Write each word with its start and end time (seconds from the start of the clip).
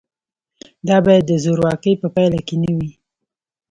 دا 0.87 0.97
باید 1.05 1.23
د 1.27 1.31
زورواکۍ 1.43 1.93
په 2.01 2.07
پایله 2.15 2.39
کې 2.47 2.55
نه 2.63 2.71
وي. 2.77 2.91